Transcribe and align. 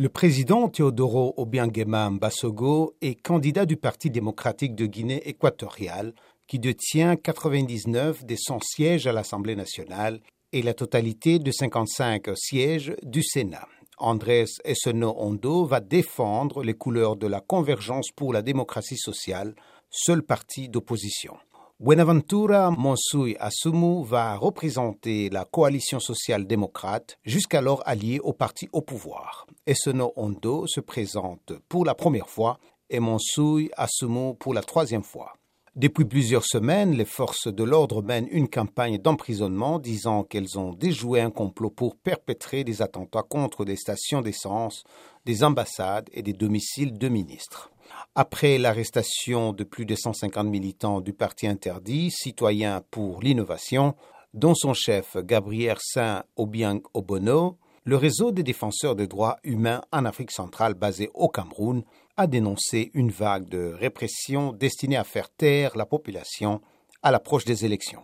Le 0.00 0.08
président 0.08 0.68
Teodoro 0.68 1.34
Obiangema 1.38 2.08
Mbasogo 2.08 2.94
est 3.00 3.20
candidat 3.20 3.66
du 3.66 3.76
Parti 3.76 4.10
démocratique 4.10 4.76
de 4.76 4.86
Guinée 4.86 5.28
équatoriale 5.28 6.14
qui 6.46 6.60
détient 6.60 7.16
99 7.16 8.24
des 8.24 8.36
100 8.36 8.60
sièges 8.62 9.08
à 9.08 9.12
l'Assemblée 9.12 9.56
nationale 9.56 10.20
et 10.52 10.62
la 10.62 10.72
totalité 10.72 11.40
de 11.40 11.50
55 11.50 12.28
sièges 12.36 12.94
du 13.02 13.24
Sénat. 13.24 13.66
Andrés 13.96 14.44
Esseno 14.64 15.16
Ondo 15.18 15.64
va 15.64 15.80
défendre 15.80 16.62
les 16.62 16.74
couleurs 16.74 17.16
de 17.16 17.26
la 17.26 17.40
convergence 17.40 18.12
pour 18.14 18.32
la 18.32 18.42
démocratie 18.42 18.98
sociale, 18.98 19.56
seul 19.90 20.22
parti 20.22 20.68
d'opposition. 20.68 21.34
Buenaventura 21.80 22.72
Monsui 22.72 23.36
Asumu 23.38 24.02
va 24.04 24.34
représenter 24.34 25.30
la 25.30 25.44
coalition 25.44 26.00
sociale 26.00 26.44
démocrate, 26.44 27.20
jusqu'alors 27.22 27.84
alliée 27.86 28.18
au 28.18 28.32
parti 28.32 28.68
au 28.72 28.82
pouvoir. 28.82 29.46
Esseno 29.64 30.12
Ondo 30.16 30.66
se 30.66 30.80
présente 30.80 31.52
pour 31.68 31.84
la 31.84 31.94
première 31.94 32.28
fois 32.28 32.58
et 32.90 32.98
Monsui 32.98 33.70
Asumu 33.76 34.34
pour 34.34 34.54
la 34.54 34.62
troisième 34.62 35.04
fois. 35.04 35.34
Depuis 35.76 36.04
plusieurs 36.04 36.44
semaines, 36.44 36.96
les 36.96 37.04
forces 37.04 37.46
de 37.46 37.62
l'ordre 37.62 38.02
mènent 38.02 38.26
une 38.32 38.48
campagne 38.48 38.98
d'emprisonnement 38.98 39.78
disant 39.78 40.24
qu'elles 40.24 40.58
ont 40.58 40.72
déjoué 40.72 41.20
un 41.20 41.30
complot 41.30 41.70
pour 41.70 41.94
perpétrer 41.94 42.64
des 42.64 42.82
attentats 42.82 43.22
contre 43.22 43.64
des 43.64 43.76
stations 43.76 44.20
d'essence, 44.20 44.82
des 45.24 45.44
ambassades 45.44 46.08
et 46.12 46.22
des 46.24 46.32
domiciles 46.32 46.98
de 46.98 47.08
ministres. 47.08 47.70
Après 48.14 48.58
l'arrestation 48.58 49.52
de 49.52 49.64
plus 49.64 49.86
de 49.86 49.94
150 49.94 50.46
militants 50.46 51.00
du 51.00 51.12
parti 51.12 51.46
interdit, 51.46 52.10
Citoyens 52.10 52.82
pour 52.90 53.22
l'innovation, 53.22 53.94
dont 54.34 54.54
son 54.54 54.74
chef 54.74 55.16
Gabriel 55.18 55.76
Saint 55.80 56.24
Obiang 56.36 56.80
Obono, 56.94 57.58
le 57.84 57.96
réseau 57.96 58.32
des 58.32 58.42
défenseurs 58.42 58.96
des 58.96 59.06
droits 59.06 59.38
humains 59.44 59.82
en 59.92 60.04
Afrique 60.04 60.30
centrale 60.30 60.74
basé 60.74 61.10
au 61.14 61.28
Cameroun 61.28 61.84
a 62.16 62.26
dénoncé 62.26 62.90
une 62.92 63.10
vague 63.10 63.48
de 63.48 63.72
répression 63.78 64.52
destinée 64.52 64.96
à 64.96 65.04
faire 65.04 65.30
taire 65.30 65.76
la 65.76 65.86
population 65.86 66.60
à 67.02 67.10
l'approche 67.10 67.44
des 67.44 67.64
élections. 67.64 68.02